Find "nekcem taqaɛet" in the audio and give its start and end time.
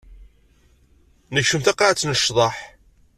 1.33-2.05